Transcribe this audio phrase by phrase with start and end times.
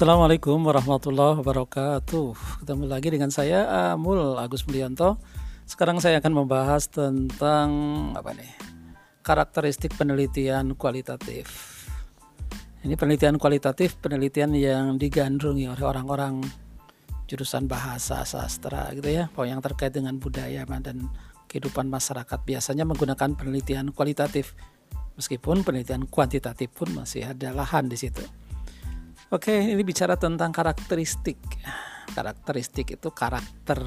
[0.00, 2.64] Assalamualaikum warahmatullahi wabarakatuh.
[2.64, 5.20] Ketemu lagi dengan saya Amul Agus Mulyanto.
[5.68, 7.68] Sekarang saya akan membahas tentang
[8.16, 8.48] apa nih?
[9.20, 11.52] Karakteristik penelitian kualitatif.
[12.80, 16.48] Ini penelitian kualitatif, penelitian yang digandrungi oleh orang-orang
[17.28, 21.12] jurusan bahasa sastra gitu ya, yang terkait dengan budaya dan
[21.44, 24.56] kehidupan masyarakat biasanya menggunakan penelitian kualitatif.
[25.20, 28.39] Meskipun penelitian kuantitatif pun masih ada lahan di situ.
[29.30, 31.38] Oke, ini bicara tentang karakteristik.
[32.18, 33.78] Karakteristik itu karakter,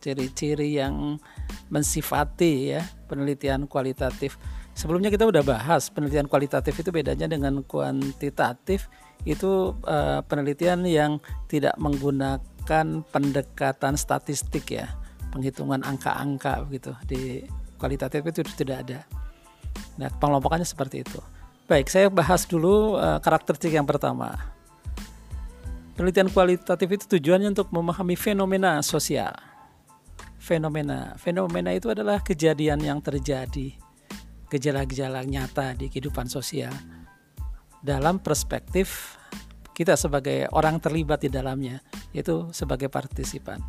[0.00, 1.20] ciri-ciri yang
[1.68, 4.40] mensifati ya penelitian kualitatif.
[4.72, 8.88] Sebelumnya kita udah bahas penelitian kualitatif itu bedanya dengan kuantitatif
[9.28, 14.88] itu uh, penelitian yang tidak menggunakan pendekatan statistik ya,
[15.28, 16.96] penghitungan angka-angka begitu.
[17.04, 17.44] Di
[17.76, 19.04] kualitatif itu tidak ada.
[20.00, 21.20] Nah, pengelompokannya seperti itu.
[21.68, 24.56] Baik, saya bahas dulu uh, karakteristik yang pertama
[25.98, 29.34] Penelitian kualitatif itu tujuannya untuk memahami fenomena sosial.
[30.40, 33.76] Fenomena, fenomena itu adalah kejadian yang terjadi,
[34.48, 36.72] gejala-gejala nyata di kehidupan sosial.
[37.84, 39.18] Dalam perspektif
[39.76, 41.84] kita sebagai orang terlibat di dalamnya,
[42.16, 43.60] yaitu sebagai partisipan.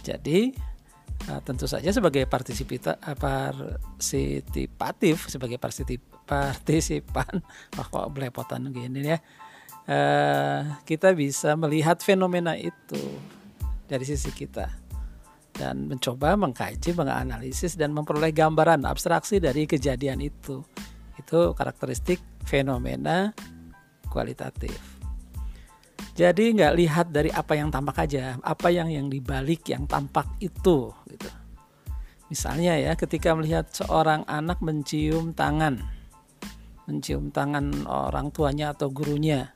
[0.00, 0.52] Jadi,
[1.28, 2.88] eh, tentu saja sebagai partisipatif,
[5.28, 7.34] sebagai partisipan,
[7.76, 9.20] wah kok belepotan gini ya
[9.86, 13.00] uh, kita bisa melihat fenomena itu
[13.86, 14.66] dari sisi kita
[15.56, 20.60] dan mencoba mengkaji, menganalisis dan memperoleh gambaran abstraksi dari kejadian itu.
[21.16, 23.32] Itu karakteristik fenomena
[24.12, 24.76] kualitatif.
[26.16, 30.92] Jadi nggak lihat dari apa yang tampak aja, apa yang yang dibalik yang tampak itu
[31.08, 31.30] gitu.
[32.26, 35.78] Misalnya ya, ketika melihat seorang anak mencium tangan,
[36.88, 39.55] mencium tangan orang tuanya atau gurunya,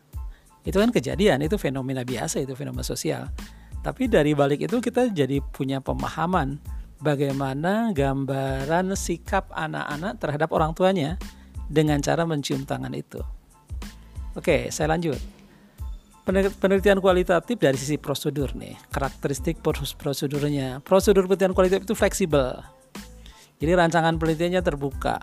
[0.65, 3.33] itu kan kejadian itu fenomena biasa itu fenomena sosial.
[3.81, 6.61] Tapi dari balik itu kita jadi punya pemahaman
[7.01, 11.17] bagaimana gambaran sikap anak-anak terhadap orang tuanya
[11.65, 13.25] dengan cara mencium tangan itu.
[14.37, 15.17] Oke saya lanjut.
[16.31, 20.85] Penelitian kualitatif dari sisi prosedur nih karakteristik prosedurnya.
[20.85, 22.61] Prosedur penelitian kualitatif itu fleksibel.
[23.59, 25.19] Jadi rancangan penelitiannya terbuka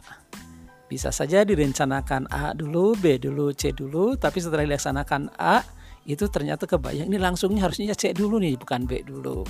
[0.88, 5.60] bisa saja direncanakan A dulu, B dulu, C dulu, tapi setelah dilaksanakan A
[6.08, 9.44] itu ternyata kebayang ini langsungnya harusnya C dulu nih, bukan B dulu.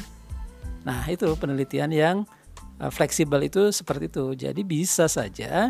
[0.90, 2.26] Nah, itu penelitian yang
[2.82, 4.26] uh, fleksibel itu seperti itu.
[4.34, 5.70] Jadi bisa saja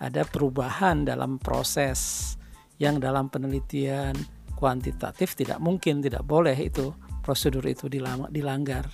[0.00, 2.32] ada perubahan dalam proses
[2.80, 4.16] yang dalam penelitian
[4.56, 7.86] kuantitatif tidak mungkin, tidak boleh itu prosedur itu
[8.32, 8.88] dilanggar.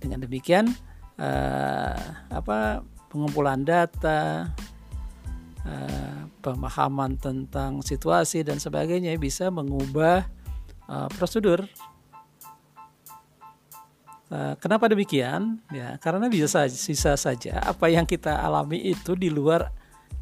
[0.00, 0.66] Dengan demikian
[1.20, 2.02] uh,
[2.32, 4.50] apa pengumpulan data,
[5.66, 10.26] uh, pemahaman tentang situasi dan sebagainya bisa mengubah
[10.90, 11.66] uh, prosedur.
[14.32, 15.60] Uh, kenapa demikian?
[15.68, 19.68] Ya, karena bisa bisa saja apa yang kita alami itu di luar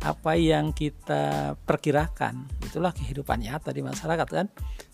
[0.01, 2.49] apa yang kita perkirakan.
[2.65, 4.47] Itulah kehidupan nyata di masyarakat kan.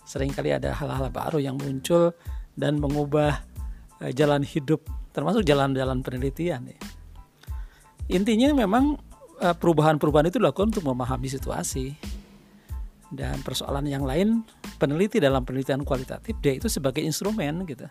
[0.06, 2.12] Seringkali ada hal-hal baru yang muncul
[2.54, 3.42] dan mengubah
[4.12, 4.84] jalan hidup
[5.16, 6.78] termasuk jalan-jalan penelitian ya.
[8.12, 9.06] Intinya memang Eh,
[9.41, 11.97] perubahan-perubahan itu dilakukan untuk memahami situasi.
[13.06, 14.42] Dan persoalan yang lain
[14.82, 17.86] peneliti dalam penelitian kualitatif dia itu sebagai instrumen gitu.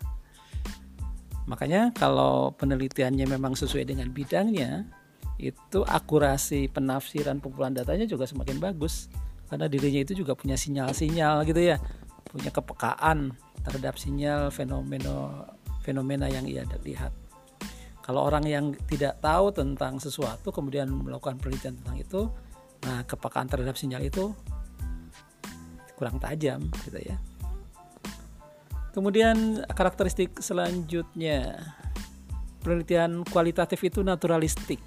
[1.48, 4.84] Makanya kalau penelitiannya memang sesuai dengan bidangnya
[5.40, 9.08] itu akurasi penafsiran pengumpulan datanya juga semakin bagus.
[9.48, 11.80] Karena dirinya itu juga punya sinyal-sinyal gitu ya.
[12.28, 13.32] Punya kepekaan
[13.64, 15.48] terhadap sinyal fenomena
[15.80, 17.14] fenomena yang ia lihat
[18.06, 22.20] kalau orang yang tidak tahu tentang sesuatu kemudian melakukan penelitian tentang itu,
[22.86, 24.30] nah kepekaan terhadap sinyal itu
[25.98, 27.18] kurang tajam gitu ya.
[28.94, 31.58] Kemudian karakteristik selanjutnya
[32.62, 34.78] penelitian kualitatif itu naturalistik.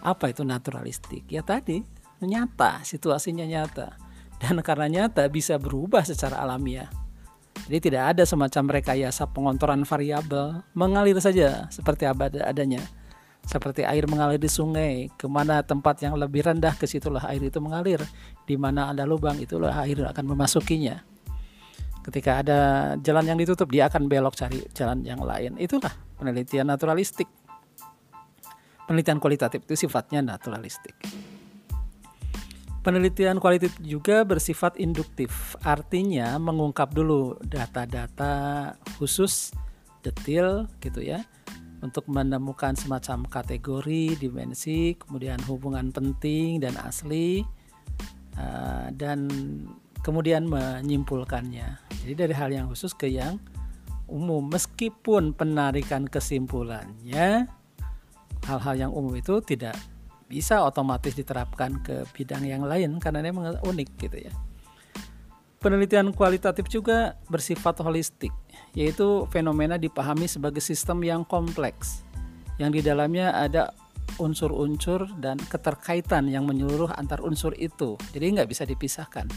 [0.00, 1.28] Apa itu naturalistik?
[1.28, 1.84] Ya tadi
[2.24, 4.00] nyata, situasinya nyata.
[4.40, 7.01] Dan karena nyata bisa berubah secara alamiah.
[7.70, 12.82] Jadi tidak ada semacam rekayasa pengontoran variabel, mengalir saja seperti abad adanya.
[13.42, 17.58] Seperti air mengalir di sungai, ke mana tempat yang lebih rendah ke situlah air itu
[17.58, 17.98] mengalir.
[18.46, 21.02] Di mana ada lubang itulah air akan memasukinya.
[22.02, 22.58] Ketika ada
[22.98, 25.54] jalan yang ditutup, dia akan belok cari jalan yang lain.
[25.58, 27.30] Itulah penelitian naturalistik.
[28.86, 30.98] Penelitian kualitatif itu sifatnya naturalistik.
[32.82, 39.54] Penelitian kualitatif juga bersifat induktif, artinya mengungkap dulu data-data khusus,
[40.02, 41.22] detail gitu ya,
[41.78, 47.46] untuk menemukan semacam kategori, dimensi, kemudian hubungan penting dan asli,
[48.34, 49.30] uh, dan
[50.02, 51.78] kemudian menyimpulkannya.
[52.02, 53.38] Jadi dari hal yang khusus ke yang
[54.10, 57.46] umum meskipun penarikan kesimpulannya
[58.44, 59.78] hal-hal yang umum itu tidak
[60.32, 64.32] bisa otomatis diterapkan ke bidang yang lain karena ini memang unik gitu ya.
[65.60, 68.32] Penelitian kualitatif juga bersifat holistik,
[68.74, 72.02] yaitu fenomena dipahami sebagai sistem yang kompleks,
[72.56, 73.70] yang di dalamnya ada
[74.18, 77.94] unsur-unsur dan keterkaitan yang menyeluruh antar unsur itu.
[78.10, 79.28] Jadi nggak bisa dipisahkan.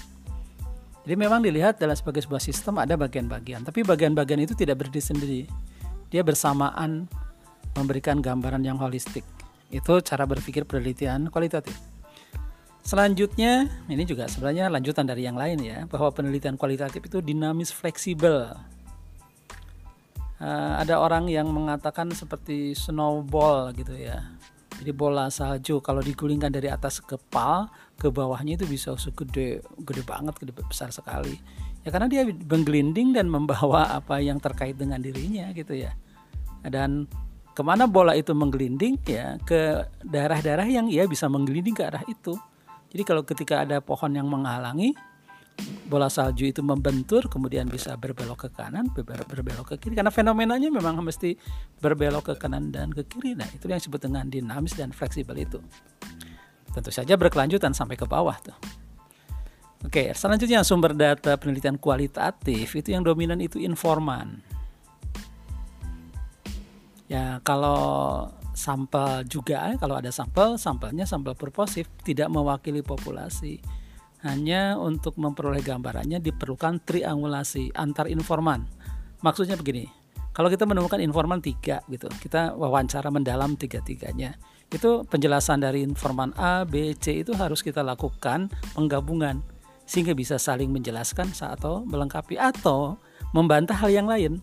[1.06, 5.42] Jadi memang dilihat dalam sebagai sebuah sistem ada bagian-bagian, tapi bagian-bagian itu tidak berdiri sendiri.
[6.10, 7.06] Dia bersamaan
[7.78, 9.35] memberikan gambaran yang holistik.
[9.76, 11.76] Itu cara berpikir penelitian kualitatif.
[12.86, 18.56] Selanjutnya, ini juga sebenarnya lanjutan dari yang lain ya, bahwa penelitian kualitatif itu dinamis fleksibel.
[20.38, 24.22] Uh, ada orang yang mengatakan seperti snowball gitu ya.
[24.76, 30.04] Jadi bola salju kalau digulingkan dari atas ke pal ke bawahnya itu bisa segede gede
[30.04, 31.40] banget, gede besar sekali.
[31.88, 35.96] Ya karena dia menggelinding dan membawa apa yang terkait dengan dirinya gitu ya.
[36.62, 37.08] Dan
[37.56, 42.36] ke mana bola itu menggelinding ya ke daerah-daerah yang ia bisa menggelinding ke arah itu.
[42.92, 44.92] Jadi kalau ketika ada pohon yang menghalangi,
[45.88, 49.96] bola salju itu membentur kemudian bisa berbelok ke kanan berbelok ke kiri.
[49.96, 51.40] Karena fenomenanya memang mesti
[51.80, 53.40] berbelok ke kanan dan ke kiri.
[53.40, 55.64] Nah itu yang disebut dengan dinamis dan fleksibel itu.
[56.76, 58.56] Tentu saja berkelanjutan sampai ke bawah tuh.
[59.88, 62.68] Oke selanjutnya sumber data penelitian kualitatif.
[62.76, 64.55] Itu yang dominan itu informan
[67.06, 68.26] ya kalau
[68.56, 73.62] sampel juga kalau ada sampel sampelnya sampel purposif tidak mewakili populasi
[74.26, 78.66] hanya untuk memperoleh gambarannya diperlukan triangulasi antar informan.
[79.22, 79.86] Maksudnya begini,
[80.34, 84.34] kalau kita menemukan informan tiga gitu, kita wawancara mendalam tiga-tiganya.
[84.74, 89.46] Itu penjelasan dari informan A, B, C itu harus kita lakukan penggabungan
[89.86, 92.98] sehingga bisa saling menjelaskan atau melengkapi atau
[93.30, 94.42] membantah hal yang lain.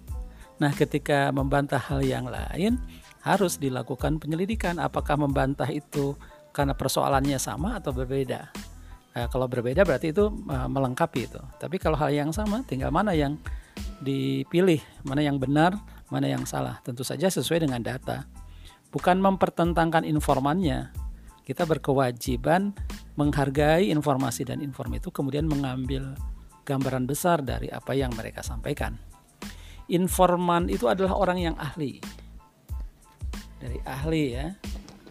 [0.63, 2.79] Nah, ketika membantah hal yang lain
[3.27, 6.15] harus dilakukan penyelidikan apakah membantah itu
[6.55, 8.55] karena persoalannya sama atau berbeda.
[9.13, 11.43] Nah, kalau berbeda berarti itu uh, melengkapi itu.
[11.59, 13.43] Tapi kalau hal yang sama, tinggal mana yang
[14.07, 15.75] dipilih, mana yang benar,
[16.15, 16.79] mana yang salah.
[16.87, 18.23] Tentu saja sesuai dengan data.
[18.95, 20.95] Bukan mempertentangkan informannya.
[21.43, 22.71] Kita berkewajiban
[23.19, 26.15] menghargai informasi dan inform itu kemudian mengambil
[26.63, 29.12] gambaran besar dari apa yang mereka sampaikan.
[29.91, 31.99] Informan itu adalah orang yang ahli.
[33.59, 34.47] Dari ahli ya.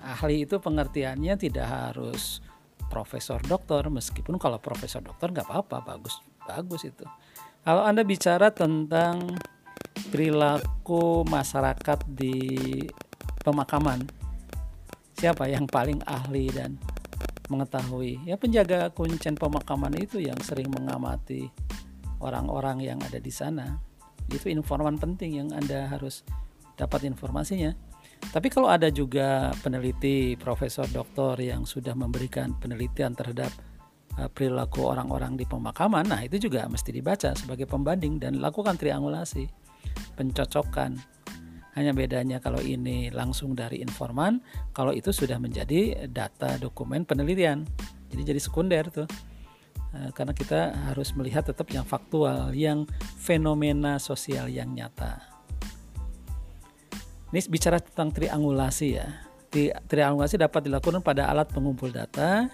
[0.01, 2.39] Ahli itu pengertiannya tidak harus
[2.87, 3.91] profesor doktor.
[3.91, 5.95] Meskipun kalau profesor doktor nggak apa-apa.
[5.95, 7.05] Bagus bagus itu.
[7.61, 9.37] Kalau anda bicara tentang
[10.09, 12.35] perilaku masyarakat di
[13.45, 14.01] pemakaman
[15.13, 16.81] siapa yang paling ahli dan
[17.53, 18.25] mengetahui?
[18.25, 21.53] Ya penjaga kuncen pemakaman itu yang sering mengamati
[22.17, 23.90] orang-orang yang ada di sana
[24.29, 26.21] itu informan penting yang anda harus
[26.77, 27.73] dapat informasinya
[28.29, 33.49] tapi kalau ada juga peneliti, profesor, doktor yang sudah memberikan penelitian terhadap
[34.21, 39.49] uh, perilaku orang-orang di pemakaman, nah itu juga mesti dibaca sebagai pembanding dan lakukan triangulasi,
[40.13, 41.01] pencocokan.
[41.71, 44.43] Hanya bedanya kalau ini langsung dari informan,
[44.75, 47.63] kalau itu sudah menjadi data dokumen penelitian.
[48.11, 49.07] Jadi jadi sekunder tuh.
[49.91, 52.87] Uh, karena kita harus melihat tetap yang faktual, yang
[53.19, 55.19] fenomena sosial yang nyata.
[57.31, 59.07] Ini bicara tentang triangulasi ya.
[59.87, 62.47] Triangulasi dapat dilakukan pada alat pengumpul data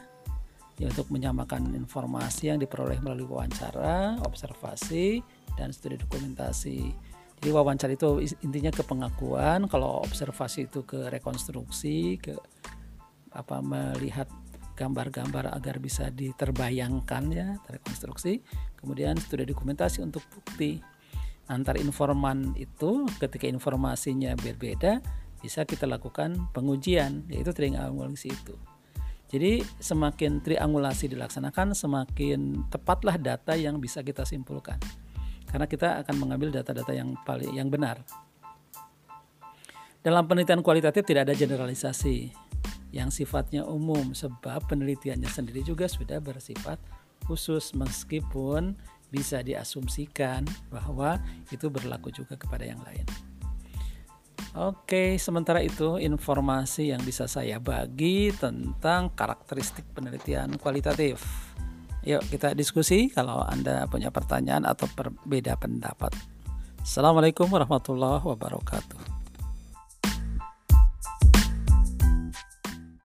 [0.81, 5.21] ya, untuk menyamakan informasi yang diperoleh melalui wawancara, observasi,
[5.57, 6.93] dan studi dokumentasi.
[7.37, 12.33] Jadi wawancara itu intinya ke pengakuan, kalau observasi itu ke rekonstruksi, ke
[13.29, 14.25] apa melihat
[14.77, 18.45] gambar-gambar agar bisa diterbayangkan ya, terrekonstruksi.
[18.77, 20.77] Kemudian studi dokumentasi untuk bukti
[21.49, 24.99] antar informan itu ketika informasinya berbeda
[25.41, 28.55] bisa kita lakukan pengujian yaitu triangulasi itu.
[29.27, 34.79] Jadi semakin triangulasi dilaksanakan semakin tepatlah data yang bisa kita simpulkan.
[35.47, 38.03] Karena kita akan mengambil data-data yang paling yang benar.
[39.99, 42.46] Dalam penelitian kualitatif tidak ada generalisasi
[42.95, 46.79] yang sifatnya umum sebab penelitiannya sendiri juga sudah bersifat
[47.27, 48.77] khusus meskipun
[49.07, 51.19] bisa diasumsikan bahwa
[51.51, 53.07] itu berlaku juga kepada yang lain.
[54.57, 61.21] Oke, sementara itu informasi yang bisa saya bagi tentang karakteristik penelitian kualitatif.
[62.07, 66.15] Yuk kita diskusi kalau Anda punya pertanyaan atau berbeda pendapat.
[66.81, 69.06] Assalamualaikum warahmatullahi wabarakatuh.